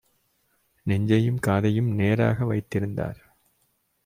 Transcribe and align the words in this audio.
நெஞ்சையும் 0.85 1.37
காதையும் 1.39 1.91
நேராக 1.91 2.45
வைத்திருந்தார்: 2.45 3.21